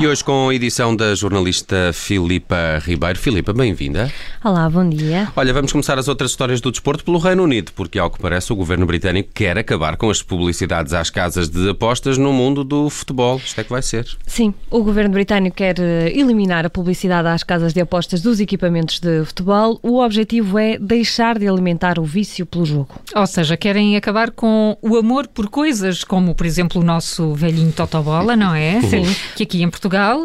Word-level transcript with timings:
E 0.00 0.06
hoje 0.06 0.24
com 0.24 0.48
a 0.48 0.54
edição 0.54 0.96
da 0.96 1.14
jornalista 1.14 1.90
Filipa 1.92 2.80
Ribeiro. 2.82 3.18
Filipa, 3.18 3.52
bem-vinda. 3.52 4.10
Olá, 4.42 4.66
bom 4.70 4.88
dia. 4.88 5.28
Olha, 5.36 5.52
vamos 5.52 5.72
começar 5.72 5.98
as 5.98 6.08
outras 6.08 6.30
histórias 6.30 6.58
do 6.58 6.70
desporto 6.70 7.04
pelo 7.04 7.18
Reino 7.18 7.42
Unido, 7.42 7.70
porque, 7.76 7.98
ao 7.98 8.10
que 8.10 8.18
parece, 8.18 8.50
o 8.50 8.56
governo 8.56 8.86
britânico 8.86 9.28
quer 9.34 9.58
acabar 9.58 9.98
com 9.98 10.08
as 10.08 10.22
publicidades 10.22 10.94
às 10.94 11.10
casas 11.10 11.50
de 11.50 11.68
apostas 11.68 12.16
no 12.16 12.32
mundo 12.32 12.64
do 12.64 12.88
futebol. 12.88 13.36
Isto 13.44 13.60
é 13.60 13.64
que 13.64 13.68
vai 13.68 13.82
ser. 13.82 14.06
Sim, 14.26 14.54
o 14.70 14.82
governo 14.82 15.10
britânico 15.10 15.54
quer 15.54 15.78
eh, 15.78 16.10
eliminar 16.18 16.64
a 16.64 16.70
publicidade 16.70 17.28
às 17.28 17.42
casas 17.42 17.74
de 17.74 17.82
apostas 17.82 18.22
dos 18.22 18.40
equipamentos 18.40 19.00
de 19.00 19.22
futebol. 19.26 19.78
O 19.82 20.02
objetivo 20.02 20.58
é 20.58 20.78
deixar 20.78 21.38
de 21.38 21.46
alimentar 21.46 21.98
o 21.98 22.04
vício 22.04 22.46
pelo 22.46 22.64
jogo. 22.64 22.98
Ou 23.14 23.26
seja, 23.26 23.54
querem 23.54 23.98
acabar 23.98 24.30
com 24.30 24.78
o 24.80 24.96
amor 24.96 25.28
por 25.28 25.50
coisas, 25.50 26.04
como, 26.04 26.34
por 26.34 26.46
exemplo, 26.46 26.80
o 26.80 26.84
nosso 26.84 27.34
velhinho 27.34 27.70
Totobola, 27.70 28.34
não 28.34 28.54
é? 28.54 28.80
Sim. 28.80 29.02
Que 29.36 29.42
aqui 29.42 29.62
em 29.62 29.68
Portugal 29.68 29.89
Portugal, 29.90 30.20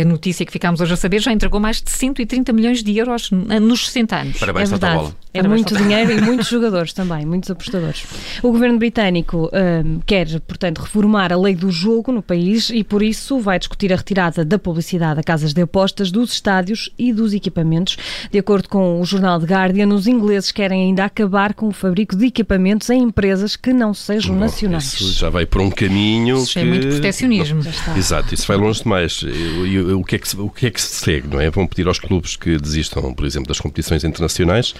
a 0.00 0.04
notícia 0.04 0.44
que 0.44 0.50
ficámos 0.50 0.80
hoje 0.80 0.92
a 0.92 0.96
saber, 0.96 1.20
já 1.20 1.32
entregou 1.32 1.60
mais 1.60 1.80
de 1.80 1.90
130 1.90 2.52
milhões 2.52 2.82
de 2.82 2.98
euros 2.98 3.30
nos 3.30 3.86
60 3.86 4.16
anos. 4.16 4.38
Parabéns, 4.38 4.68
é 4.68 4.70
verdade. 4.70 4.96
bola. 4.96 5.16
É 5.44 5.48
muito 5.48 5.76
dinheiro 5.76 6.12
e 6.12 6.20
muitos 6.22 6.48
jogadores 6.48 6.92
também, 6.92 7.26
muitos 7.26 7.50
apostadores. 7.50 8.04
O 8.42 8.50
governo 8.50 8.78
britânico 8.78 9.50
um, 9.52 10.00
quer, 10.00 10.40
portanto, 10.40 10.78
reformar 10.78 11.32
a 11.32 11.36
lei 11.36 11.54
do 11.54 11.70
jogo 11.70 12.12
no 12.12 12.22
país 12.22 12.70
e, 12.70 12.82
por 12.82 13.02
isso, 13.02 13.38
vai 13.38 13.58
discutir 13.58 13.92
a 13.92 13.96
retirada 13.96 14.44
da 14.44 14.58
publicidade 14.58 15.20
a 15.20 15.22
casas 15.22 15.52
de 15.52 15.62
apostas, 15.62 16.10
dos 16.10 16.32
estádios 16.32 16.90
e 16.98 17.12
dos 17.12 17.32
equipamentos. 17.32 17.96
De 18.30 18.38
acordo 18.38 18.68
com 18.68 19.00
o 19.00 19.04
jornal 19.04 19.40
The 19.40 19.46
Guardian, 19.46 19.88
os 19.88 20.06
ingleses 20.06 20.52
querem 20.52 20.84
ainda 20.84 21.04
acabar 21.04 21.54
com 21.54 21.68
o 21.68 21.72
fabrico 21.72 22.16
de 22.16 22.26
equipamentos 22.26 22.90
em 22.90 23.02
empresas 23.02 23.56
que 23.56 23.72
não 23.72 23.92
sejam 23.94 24.34
Bom, 24.34 24.40
nacionais. 24.40 24.94
Isso 24.94 25.12
já 25.12 25.30
vai 25.30 25.46
por 25.46 25.60
um 25.60 25.70
caminho 25.70 26.38
isso 26.38 26.52
que... 26.52 26.58
é 26.58 26.64
muito 26.64 26.88
proteccionismo. 26.88 27.62
Exato, 27.96 28.34
isso 28.34 28.46
vai 28.46 28.56
longe 28.56 28.82
demais. 28.82 29.22
O 29.22 30.04
que, 30.04 30.16
é 30.16 30.18
que, 30.18 30.36
o 30.40 30.50
que 30.50 30.66
é 30.66 30.70
que 30.70 30.80
se 30.80 30.96
segue, 30.96 31.28
não 31.28 31.40
é? 31.40 31.50
Vão 31.50 31.66
pedir 31.66 31.86
aos 31.86 31.98
clubes 31.98 32.36
que 32.36 32.58
desistam, 32.58 33.12
por 33.14 33.24
exemplo, 33.24 33.48
das 33.48 33.60
competições 33.60 34.04
internacionais 34.04 34.74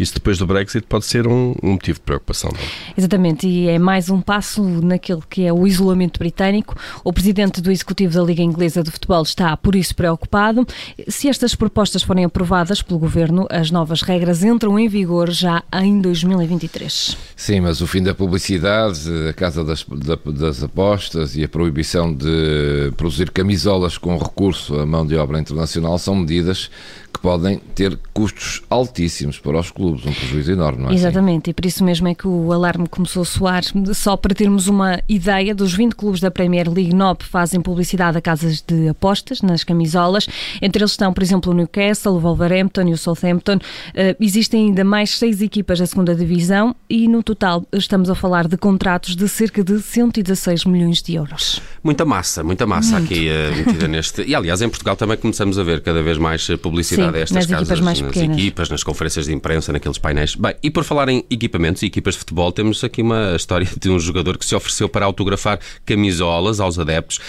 isso 0.00 0.14
depois 0.14 0.38
do 0.38 0.46
Brexit 0.46 0.86
pode 0.86 1.04
ser 1.04 1.26
um, 1.26 1.54
um 1.62 1.72
motivo 1.72 1.98
de 1.98 2.04
preocupação. 2.04 2.50
Não? 2.50 2.58
É? 2.58 2.64
Exatamente, 2.96 3.46
e 3.46 3.68
é 3.68 3.78
mais 3.78 4.08
um 4.08 4.20
passo 4.20 4.62
naquele 4.62 5.20
que 5.28 5.44
é 5.44 5.52
o 5.52 5.66
isolamento 5.66 6.18
britânico. 6.18 6.74
O 7.04 7.12
presidente 7.12 7.60
do 7.60 7.70
Executivo 7.70 8.14
da 8.14 8.22
Liga 8.22 8.42
Inglesa 8.42 8.82
de 8.82 8.90
Futebol 8.90 9.22
está, 9.22 9.54
por 9.58 9.74
isso, 9.74 9.94
preocupado. 9.94 10.66
Se 11.06 11.28
estas 11.28 11.54
propostas 11.54 12.02
forem 12.02 12.24
aprovadas 12.24 12.80
pelo 12.80 12.98
governo, 12.98 13.46
as 13.50 13.70
novas 13.70 14.00
regras 14.00 14.42
entram 14.42 14.78
em 14.78 14.88
vigor 14.88 15.30
já 15.30 15.62
em 15.82 16.00
2023. 16.00 17.16
Sim, 17.36 17.60
mas 17.60 17.82
o 17.82 17.86
fim 17.86 18.02
da 18.02 18.14
publicidade, 18.14 19.00
a 19.28 19.34
casa 19.34 19.62
das, 19.62 19.84
das 19.84 20.62
apostas 20.62 21.36
e 21.36 21.44
a 21.44 21.48
proibição 21.48 22.14
de 22.14 22.90
produzir 22.96 23.30
camisolas 23.30 23.98
com 23.98 24.16
recurso 24.16 24.78
à 24.78 24.86
mão 24.86 25.06
de 25.06 25.14
obra 25.16 25.38
internacional 25.38 25.98
são 25.98 26.14
medidas 26.14 26.70
que 27.12 27.20
podem 27.20 27.58
ter 27.74 27.98
custos 28.12 28.62
altíssimos 28.70 29.38
para 29.38 29.58
os 29.58 29.70
clubes, 29.70 30.06
um 30.06 30.12
prejuízo 30.12 30.52
enorme, 30.52 30.82
não 30.82 30.90
é? 30.90 30.94
Assim? 30.94 31.00
Exatamente, 31.00 31.42
assim? 31.42 31.50
e 31.50 31.54
por 31.54 31.66
isso 31.66 31.84
mesmo 31.84 32.08
é 32.08 32.14
que 32.14 32.26
o 32.26 32.52
alarme 32.52 32.88
começou 32.88 33.22
a 33.22 33.24
soar. 33.24 33.62
Só 33.94 34.16
para 34.16 34.34
termos 34.34 34.68
uma 34.68 35.00
ideia, 35.08 35.54
dos 35.54 35.74
20 35.74 35.94
clubes 35.94 36.20
da 36.20 36.30
Premier 36.30 36.68
League, 36.70 36.94
9 36.94 37.20
fazem 37.24 37.60
publicidade 37.60 38.16
a 38.16 38.20
casas 38.20 38.62
de 38.66 38.88
apostas 38.88 39.42
nas 39.42 39.64
camisolas. 39.64 40.26
Entre 40.62 40.82
eles 40.82 40.92
estão, 40.92 41.12
por 41.12 41.22
exemplo, 41.22 41.52
o 41.52 41.54
Newcastle, 41.54 42.14
o 42.14 42.20
Wolverhampton 42.20 42.88
e 42.88 42.92
o 42.92 42.98
Southampton. 42.98 43.56
Uh, 43.56 44.16
existem 44.20 44.66
ainda 44.66 44.84
mais 44.84 45.18
seis 45.18 45.42
equipas 45.42 45.78
da 45.78 45.86
segunda 45.86 46.14
divisão 46.14 46.74
e, 46.88 47.08
no 47.08 47.22
total, 47.22 47.64
estamos 47.72 48.08
a 48.08 48.14
falar 48.14 48.46
de 48.46 48.56
contratos 48.56 49.16
de 49.16 49.28
cerca 49.28 49.64
de 49.64 49.80
116 49.80 50.64
milhões 50.64 51.02
de 51.02 51.14
euros. 51.14 51.60
Muita 51.82 52.04
massa, 52.04 52.44
muita 52.44 52.66
massa 52.66 52.98
Muito. 52.98 53.12
aqui 53.12 53.28
uh, 53.28 53.56
metida 53.56 53.88
neste. 53.88 54.22
E, 54.22 54.34
aliás, 54.34 54.62
em 54.62 54.68
Portugal 54.68 54.96
também 54.96 55.16
começamos 55.16 55.58
a 55.58 55.62
ver 55.62 55.82
cada 55.82 56.02
vez 56.02 56.16
mais 56.16 56.46
publicidade 56.62 56.99
Sim, 57.04 57.16
a 57.16 57.18
estas 57.18 57.36
nas 57.36 57.46
casas, 57.46 57.68
equipas 57.68 57.80
mais 57.80 58.00
nas 58.00 58.12
pequenas. 58.12 58.38
equipas, 58.38 58.70
nas 58.70 58.82
conferências 58.82 59.26
de 59.26 59.32
imprensa, 59.32 59.72
naqueles 59.72 59.98
painéis. 59.98 60.34
Bem, 60.34 60.54
e 60.62 60.70
por 60.70 60.84
falar 60.84 61.08
em 61.08 61.24
equipamentos 61.30 61.82
e 61.82 61.86
equipas 61.86 62.14
de 62.14 62.20
futebol, 62.20 62.52
temos 62.52 62.82
aqui 62.84 63.02
uma 63.02 63.34
história 63.36 63.68
de 63.80 63.90
um 63.90 63.98
jogador 63.98 64.38
que 64.38 64.44
se 64.44 64.54
ofereceu 64.54 64.88
para 64.88 65.06
autografar 65.06 65.58
camisolas 65.84 66.60
aos 66.60 66.78
adeptos. 66.78 67.20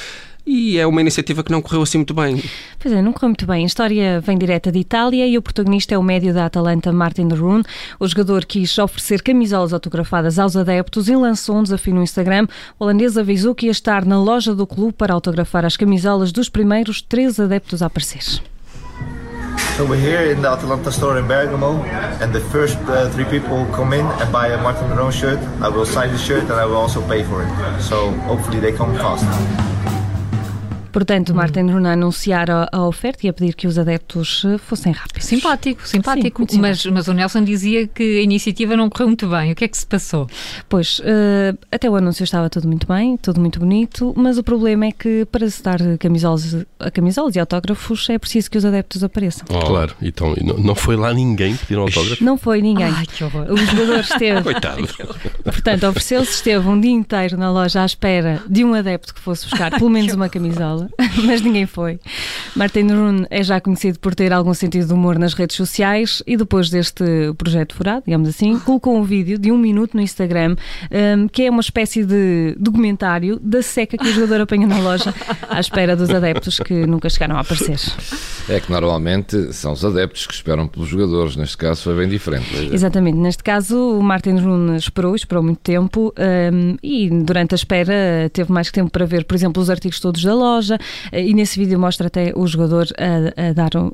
E 0.46 0.80
é 0.80 0.88
uma 0.88 1.02
iniciativa 1.02 1.44
que 1.44 1.52
não 1.52 1.62
correu 1.62 1.84
assim 1.84 2.00
muito 2.00 2.14
bem. 2.14 2.42
Pois 2.80 2.94
é, 2.94 3.02
não 3.02 3.14
correu 3.14 3.30
muito 3.30 3.46
bem. 3.46 3.64
A 3.64 3.68
história 3.68 4.20
vem 4.22 4.38
direta 4.38 4.72
de 4.72 4.80
Itália 4.80 5.28
e 5.28 5.38
o 5.38 5.42
protagonista 5.42 5.94
é 5.94 5.98
o 5.98 6.04
médio 6.04 6.34
da 6.34 6.46
Atalanta, 6.46 6.92
Martin 6.92 7.28
Rune. 7.28 7.64
O 8.00 8.08
jogador 8.08 8.46
quis 8.46 8.78
oferecer 8.80 9.22
camisolas 9.22 9.72
autografadas 9.72 10.40
aos 10.40 10.56
adeptos 10.56 11.08
e 11.08 11.16
lançou 11.16 11.58
um 11.58 11.64
desafio 11.64 11.94
no 11.94 12.02
Instagram. 12.02 12.48
O 12.80 12.84
holandês 12.84 13.18
avisou 13.18 13.54
que 13.54 13.68
ia 13.68 13.72
estar 13.72 14.04
na 14.04 14.22
loja 14.22 14.56
do 14.56 14.66
clube 14.66 14.94
para 14.94 15.14
autografar 15.14 15.64
as 15.64 15.78
camisolas 15.78 16.32
dos 16.32 16.50
primeiros 16.50 17.02
três 17.02 17.40
adeptos 17.40 17.84
a 17.84 17.86
aparecer. 17.86 18.42
So 19.78 19.86
we're 19.86 20.00
here 20.00 20.22
in 20.32 20.42
the 20.42 20.50
Atalanta 20.50 20.92
store 20.92 21.18
in 21.18 21.28
Bergamo, 21.28 21.82
and 22.22 22.34
the 22.34 22.40
first 22.40 22.78
uh, 22.88 23.10
three 23.10 23.26
people 23.26 23.66
come 23.68 23.94
in 23.94 24.06
and 24.06 24.32
buy 24.32 24.50
a 24.50 24.62
Martin 24.62 24.90
Monroe 24.90 25.12
shirt, 25.12 25.40
I 25.62 25.70
will 25.70 25.86
sign 25.86 26.12
the 26.12 26.18
shirt 26.18 26.44
and 26.44 26.54
I 26.54 26.66
will 26.66 26.78
also 26.78 27.02
pay 27.08 27.24
for 27.24 27.44
it. 27.44 27.82
So 27.82 28.12
hopefully 28.30 28.60
they 28.60 28.72
come 28.72 28.94
fast. 28.96 29.71
Portanto, 30.92 31.34
Martin 31.34 31.66
Bruna 31.66 31.90
a 31.90 31.94
anunciar 31.94 32.50
a, 32.50 32.68
a, 32.72 32.86
oferta 32.86 33.26
e 33.26 33.30
a 33.30 33.34
pedir 33.34 33.56
que 33.56 33.68
os 33.68 33.78
adeptos 33.78 34.44
eh, 34.46 34.58
fossem 34.58 34.92
rápidos. 34.92 35.26
Simpático, 35.26 35.88
simpático. 35.88 36.46
Sim, 36.50 36.60
mas, 36.60 36.86
mas 36.86 37.08
o 37.08 37.14
Nelson 37.14 37.44
dizia 37.44 37.88
que 37.88 38.20
a 38.20 38.22
iniciativa 38.22 38.76
não 38.76 38.90
correu 38.90 39.08
muito 39.08 39.28
bem. 39.28 39.52
O 39.52 39.56
que 39.56 39.66
é 39.66 39.68
que 39.68 39.78
se 39.78 39.86
passou? 39.86 40.28
Pois, 40.68 41.00
uh, 41.00 41.58
até 41.72 41.90
o 41.90 41.96
anúncio 41.96 42.24
estava 42.24 42.50
tudo 42.50 42.68
muito 42.68 42.88
bem, 42.88 43.18
tudo 43.18 43.40
muito 43.40 43.60
bonito, 43.60 44.14
mas 44.18 44.38
o 44.38 44.44
problema 44.44 44.86
é 44.86 44.92
que 44.92 45.26
para 45.26 45.50
se 45.50 45.64
dar 45.64 45.80
camisolas, 45.98 46.56
camisolas 46.94 47.36
e 47.36 47.40
autógrafos 47.40 48.10
é 48.10 48.18
preciso 48.18 48.52
que 48.52 48.58
os 48.58 48.66
adeptos 48.66 49.04
apareçam. 49.04 49.46
Oh. 49.50 49.60
Claro, 49.60 49.96
então 50.02 50.36
não 50.58 50.76
foi 50.76 50.96
lá 50.96 51.14
ninguém 51.14 51.56
pedir 51.56 51.78
um 51.78 51.84
autógrafo? 51.84 52.24
Não 52.24 52.38
foi 52.38 52.62
ninguém. 52.62 52.86
Ai, 52.86 53.06
que 53.06 53.24
horror. 53.24 53.48
O 53.50 53.58
jogador 53.58 54.00
esteve. 54.02 54.44
Coitado. 54.44 54.88
Portanto, 55.52 55.88
ofereceu-se, 55.88 56.32
esteve 56.32 56.68
um 56.68 56.80
dia 56.80 56.92
inteiro 56.92 57.38
na 57.38 57.52
loja 57.52 57.82
à 57.82 57.86
espera 57.86 58.42
de 58.48 58.64
um 58.64 58.74
adepto 58.74 59.14
que 59.14 59.20
fosse 59.20 59.48
buscar 59.48 59.72
pelo 59.72 59.90
menos 59.90 60.14
uma 60.14 60.30
camisola. 60.30 60.90
mas 61.26 61.42
ninguém 61.42 61.66
foi. 61.66 62.00
Martin 62.56 62.88
Rune 62.88 63.26
é 63.30 63.44
já 63.44 63.60
conhecido 63.60 64.00
por 64.00 64.16
ter 64.16 64.34
algum 64.34 64.54
sentido 64.54 64.88
de 64.88 64.94
humor 64.94 65.18
nas 65.18 65.34
redes 65.34 65.56
sociais 65.56 66.24
e 66.26 66.38
depois 66.38 66.70
deste 66.70 67.04
projeto 67.38 67.76
furado, 67.76 68.04
digamos 68.06 68.30
assim, 68.30 68.58
colocou 68.60 68.98
um 68.98 69.04
vídeo 69.04 69.38
de 69.38 69.52
um 69.52 69.58
minuto 69.58 69.96
no 69.96 70.02
Instagram 70.02 70.56
um, 70.92 71.28
que 71.28 71.44
é 71.44 71.50
uma 71.50 71.62
espécie 71.62 72.04
de 72.04 72.56
documentário 72.58 73.40
da 73.40 73.62
seca 73.62 73.98
que 73.98 74.08
o 74.08 74.14
jogador 74.14 74.42
apanha 74.42 74.68
na 74.68 74.80
loja 74.80 75.14
à 75.50 75.60
espera 75.60 75.96
dos 75.96 76.10
adeptos 76.10 76.60
que 76.60 76.86
nunca 76.86 77.10
chegaram 77.10 77.38
a 77.38 77.42
aparecer. 77.42 77.80
É 78.50 78.60
que 78.60 78.72
normalmente 78.72 79.54
são 79.54 79.72
os 79.72 79.86
adeptos 79.86 80.26
que 80.26 80.34
esperam 80.34 80.68
pelos 80.68 80.90
jogadores, 80.90 81.36
neste 81.36 81.58
caso 81.58 81.84
foi 81.84 81.96
bem 81.96 82.10
diferente. 82.10 82.70
Exatamente, 82.72 83.18
neste 83.18 83.44
caso 83.44 83.78
o 83.78 84.04
Martin 84.04 84.38
Rune 84.38 84.78
esperou, 84.78 85.16
esperou 85.16 85.41
muito 85.44 85.60
tempo 85.60 86.14
um, 86.18 86.78
e 86.82 87.10
durante 87.10 87.54
a 87.54 87.56
espera 87.56 88.30
teve 88.34 88.52
mais 88.52 88.72
tempo 88.72 88.90
para 88.92 89.06
ver, 89.06 89.26
por 89.26 89.36
exemplo, 89.36 89.62
os 89.62 89.70
artigos 89.70 90.00
todos 90.00 90.24
da 90.24 90.34
loja, 90.34 90.78
e 91.12 91.34
nesse 91.34 91.60
vídeo 91.60 91.80
mostra 91.80 92.08
até 92.08 92.34
o 92.36 92.46
jogador 92.48 92.88
a, 92.98 93.50
a 93.50 93.54
dar 93.54 93.76
um, 93.76 93.92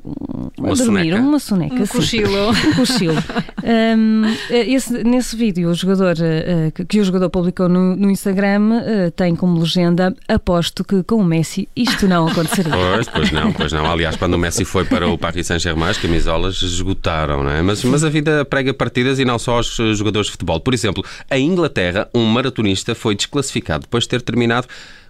uma 0.57 0.71
a 0.71 0.75
dormir, 0.75 1.11
soneca. 1.11 1.21
uma 1.21 1.39
soneca. 1.39 1.75
Um 1.75 1.87
cochilo. 1.87 2.27
Um 2.67 2.73
cochilo. 2.73 3.23
um, 3.63 4.23
esse, 4.49 5.03
nesse 5.03 5.35
vídeo, 5.35 5.69
o 5.69 5.73
jogador, 5.73 6.15
uh, 6.15 6.71
que, 6.71 6.85
que, 6.85 6.99
o 6.99 7.03
jogador 7.03 7.29
publicou 7.29 7.69
no, 7.69 7.95
no 7.95 8.09
Instagram 8.09 8.81
uh, 8.81 9.11
tem 9.11 9.35
como 9.35 9.59
legenda 9.59 10.15
aposto 10.27 10.83
que 10.83 11.03
com 11.03 11.15
o 11.15 11.23
Messi 11.23 11.67
isto 11.75 12.07
não 12.07 12.27
aconteceria. 12.27 12.71
Pois, 12.71 13.07
pois 13.07 13.31
não, 13.31 13.53
pois 13.53 13.71
não. 13.71 13.85
Aliás, 13.85 14.15
quando 14.15 14.33
o 14.33 14.37
Messi 14.37 14.65
foi 14.65 14.85
para 14.85 15.07
o 15.07 15.17
Paris 15.17 15.47
Saint-Germain, 15.47 15.89
as 15.89 15.97
camisolas 15.97 16.61
esgotaram, 16.61 17.43
não 17.43 17.51
é? 17.51 17.61
Mas, 17.61 17.83
mas 17.83 18.03
a 18.03 18.09
vida 18.09 18.43
prega 18.45 18.73
partidas 18.73 19.19
e 19.19 19.25
não 19.25 19.37
só 19.37 19.57
aos 19.57 19.75
jogadores 19.93 20.27
de 20.27 20.31
futebol. 20.31 20.59
Por 20.59 20.73
exemplo, 20.73 21.03
em 21.37 21.47
Inglaterra, 21.47 22.09
um 22.13 22.25
maratonista 22.25 22.95
foi 22.95 23.15
desclassificado 23.15 23.81
depois 23.81 24.03
de 24.03 24.09
ter 24.09 24.21
terminado 24.21 24.67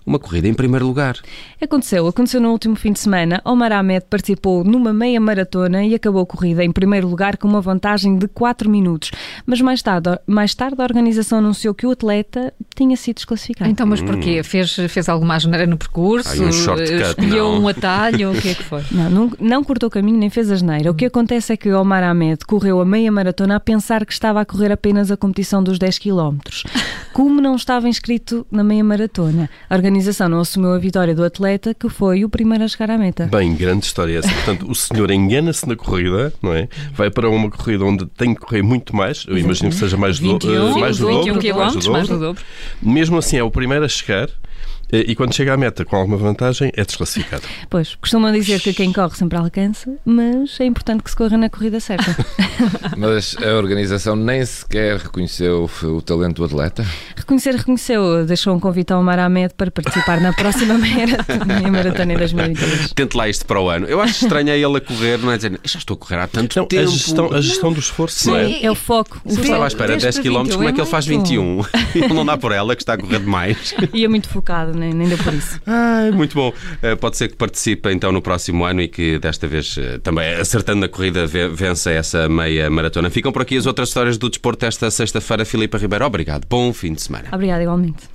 uma 0.08 0.18
corrida 0.18 0.48
em 0.48 0.54
primeiro 0.54 0.88
lugar. 0.88 1.18
Aconteceu, 1.62 2.08
aconteceu 2.08 2.40
no 2.40 2.52
último 2.52 2.78
fim 2.78 2.94
de 2.94 3.00
semana. 3.00 3.42
Omar 3.44 3.74
Ahmed 3.74 4.06
participou 4.10 4.64
numa 4.64 4.94
meia 4.94 5.20
maratona 5.20 5.84
e 5.84 5.94
acabou 5.94 6.22
a 6.22 6.26
corrida 6.26 6.64
em 6.64 6.72
primeiro 6.72 7.08
lugar 7.10 7.36
com 7.36 7.48
uma 7.48 7.60
vantagem 7.60 8.18
de 8.18 8.28
4 8.30 8.70
minutos. 8.70 9.12
Mas 9.50 9.62
mais 9.62 9.82
tarde, 9.82 10.10
mais 10.28 10.54
tarde 10.54 10.76
a 10.82 10.84
organização 10.84 11.40
anunciou 11.40 11.74
que 11.74 11.88
o 11.88 11.92
atleta 11.92 12.54
tinha 12.76 12.98
sido 12.98 13.16
desclassificado. 13.16 13.72
Então, 13.72 13.88
mas 13.88 14.02
porquê? 14.02 14.44
Fez, 14.44 14.76
fez 14.90 15.08
alguma 15.08 15.36
asneira 15.36 15.66
no 15.66 15.78
percurso? 15.78 16.30
Ai, 16.30 16.40
um 16.40 16.50
Escolheu 16.50 17.54
não. 17.54 17.62
um 17.62 17.68
atalho? 17.70 18.32
O 18.34 18.42
que 18.42 18.50
é 18.50 18.54
que 18.54 18.64
foi? 18.64 18.84
Não, 18.92 19.10
não, 19.10 19.32
não 19.40 19.64
cortou 19.64 19.90
caminho 19.90 20.18
nem 20.18 20.30
fez 20.30 20.52
asneira. 20.52 20.92
O 20.92 20.94
que 20.94 21.06
acontece 21.06 21.54
é 21.54 21.58
que 21.58 21.72
Omar 21.72 22.04
Ahmed 22.04 22.44
correu 22.46 22.82
a 22.82 22.86
meia 22.86 23.12
maratona 23.12 23.56
a 23.56 23.60
pensar 23.60 24.06
que 24.06 24.12
estava 24.12 24.42
a 24.42 24.46
correr 24.46 24.72
apenas 24.72 25.12
a 25.12 25.16
competição 25.18 25.64
dos 25.64 25.80
10 25.80 26.00
km. 26.00 26.38
Como 27.14 27.40
não 27.40 27.56
estava 27.56 27.88
inscrito 27.88 28.46
na 28.52 28.64
meia 28.64 28.84
maratona, 28.84 29.50
a 29.70 29.76
organização 29.76 30.28
não 30.28 30.40
assumiu 30.40 30.74
a 30.74 30.78
vitória 30.78 31.16
do 31.16 31.24
atleta, 31.24 31.74
que 31.74 31.88
foi 31.90 32.26
o 32.26 32.30
primeiro 32.30 32.64
a 32.64 32.68
chegar 32.68 32.92
à 32.92 32.98
meta. 32.98 33.28
Bem, 33.28 33.56
grande 33.56 33.86
história 33.86 34.20
essa. 34.20 34.30
Portanto, 34.30 34.70
o 34.70 34.76
senhor 34.76 35.10
engana-se 35.12 35.68
na 35.68 35.76
corrida, 35.76 36.34
não 36.42 36.54
é? 36.54 36.68
Vai 36.94 37.10
para 37.10 37.30
uma 37.30 37.50
corrida 37.50 37.86
onde 37.86 38.06
tem 38.06 38.34
que 38.34 38.42
correr 38.42 38.62
muito 38.62 38.96
mais, 38.96 39.26
eu 39.28 39.37
imagino 39.38 39.70
que 39.70 39.76
seja 39.76 39.98
mais 39.98 40.20
do, 40.20 40.34
21, 40.34 40.80
mais 40.80 40.98
do 40.98 41.08
21 41.08 41.26
dobro. 41.26 41.40
quilómetros, 41.40 41.88
mais 41.88 42.08
do 42.08 42.20
dobro. 42.20 42.44
Mesmo 42.82 43.18
assim, 43.18 43.38
é 43.38 43.44
o 43.44 43.52
primeiro 43.52 43.86
a 43.86 43.90
chegar 43.90 44.30
Eh, 44.30 44.77
E 44.92 45.16
quando 45.16 45.34
chega 45.34 45.54
à 45.54 45.58
meta 45.58 45.84
com 45.84 45.96
alguma 45.96 46.18
vantagem, 46.18 46.72
é 46.76 46.84
desclassificado. 46.84 47.44
Pois, 47.70 47.96
costumam 47.96 48.32
dizer 48.32 48.62
que 48.62 48.74
quem 48.74 48.94
corre 48.94 49.16
sempre 49.16 49.38
alcança, 49.38 49.94
mas 50.06 50.58
é 50.60 50.66
importante 50.66 51.04
que 51.04 51.10
se 51.10 51.16
corra 51.16 51.38
na 51.38 51.50
corrida 51.50 51.80
certa. 51.80 52.16
Mas 52.98 53.36
a 53.38 53.56
organização 53.56 54.16
nem 54.16 54.44
sequer 54.44 54.98
reconheceu 54.98 55.70
o 55.84 56.02
talento 56.02 56.38
do 56.38 56.46
atleta. 56.46 56.86
Reconhecer, 57.16 57.56
reconheceu, 57.56 58.26
deixou 58.26 58.56
um 58.56 58.60
convite 58.60 58.92
ao 58.94 59.02
Omar 59.02 59.20
Ahmed 59.20 59.54
para 59.56 59.70
participar 59.70 60.20
na 60.20 60.34
próxima 60.34 60.76
maratona, 60.80 61.72
maratona 61.72 62.14
em 62.14 62.18
2022. 62.18 62.94
Tente 62.94 63.18
lá 63.18 63.28
isto 63.30 63.46
para 63.46 63.62
o 63.62 63.70
ano. 63.70 63.86
Eu 63.86 64.02
acho 64.02 64.24
estranho 64.24 64.50
é 64.50 64.58
ele 64.58 64.78
a 64.78 64.82
correr, 64.82 65.18
não 65.18 65.32
é 65.32 65.36
dizer, 65.38 65.60
já 65.64 65.78
estou 65.80 65.96
a 65.96 65.98
correr 65.98 66.16
há 66.20 66.28
tanto 66.28 66.58
Não, 66.58 66.66
tempo. 66.66 66.84
a 66.84 66.86
gestão, 66.92 67.34
a 67.34 67.42
gestão 67.42 67.74
do 67.74 67.80
esforço, 67.80 68.30
não 68.30 68.38
é? 68.38 68.64
É 68.64 68.72
o 68.72 68.76
foco. 68.76 69.22
Se 69.26 69.38
eu 69.38 69.44
estava 69.44 69.66
à 69.66 69.68
espera 69.68 69.98
10 69.98 70.04
10 70.04 70.16
para 70.16 70.24
km, 70.24 70.44
21 70.44 70.56
como 70.58 70.70
é 70.70 70.74
que 70.74 70.80
é 70.80 70.84
ele 70.84 70.90
faz 70.90 71.08
muito. 71.08 71.28
21? 71.28 71.62
Ele 71.96 72.14
não 72.14 72.26
dá 72.26 72.38
por 72.38 72.52
ela, 72.52 72.76
que 72.76 72.82
está 72.82 72.94
a 72.94 72.98
correr 72.98 73.20
demais. 73.20 73.76
Ia 73.94 74.10
muito 74.10 74.30
focado, 74.30 74.77
nem, 74.78 74.94
nem 74.94 75.08
deu 75.10 75.18
por 75.18 75.34
isso. 75.34 75.60
Ai, 75.68 76.12
muito 76.12 76.34
bom. 76.36 76.54
Eh, 76.82 76.96
Pode 76.96 77.18
ser 77.18 77.28
que 77.30 77.36
participe 77.36 77.92
então 77.92 78.12
no 78.12 78.22
próximo 78.22 78.64
ano 78.66 78.82
e 78.82 78.88
que 78.88 79.20
desta 79.20 79.48
vez 79.48 79.76
eh, 79.78 79.98
também 80.00 80.36
acertando 80.36 80.80
na 80.82 80.88
corrida 80.88 81.26
ve- 81.28 81.50
vença 81.50 81.92
essa 81.92 82.30
meia 82.30 82.70
maratona. 82.70 83.10
Ficam 83.10 83.32
por 83.32 83.42
aqui 83.42 83.58
as 83.58 83.66
outras 83.66 83.90
histórias 83.90 84.18
do 84.18 84.30
desporto 84.30 84.66
esta 84.66 84.90
sexta-feira. 84.92 85.44
Filipe 85.46 85.78
Ribeiro, 85.78 86.06
obrigado. 86.06 86.46
Bom 86.50 86.72
fim 86.74 86.94
de 86.94 87.02
semana. 87.02 87.26
Obrigada, 87.32 87.62
igualmente. 87.64 88.08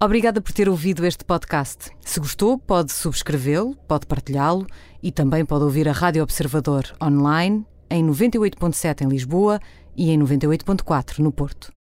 Obrigada 0.00 0.40
por 0.40 0.52
ter 0.52 0.68
ouvido 0.68 1.06
este 1.06 1.24
podcast. 1.24 1.90
Se 2.00 2.20
gostou, 2.20 2.58
pode 2.58 2.92
subscrevê-lo, 2.92 3.74
pode 3.88 4.06
partilhá-lo 4.06 4.66
e 5.02 5.10
também 5.10 5.44
pode 5.44 5.64
ouvir 5.64 5.88
a 5.88 5.92
Rádio 5.92 6.22
Observador 6.22 6.84
online 7.02 7.64
em 7.90 8.06
98.7 8.06 9.02
em 9.02 9.08
Lisboa 9.08 9.60
e 9.96 10.10
em 10.10 10.18
98.4 10.18 11.18
no 11.18 11.32
Porto. 11.32 11.72